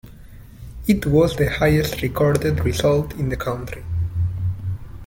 It 0.87 1.05
was 1.05 1.35
the 1.37 1.47
highest 1.47 2.01
recorded 2.01 2.61
result 2.65 3.13
in 3.19 3.29
the 3.29 3.37
country. 3.37 3.83